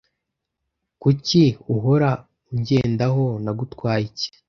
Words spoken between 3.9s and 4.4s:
iki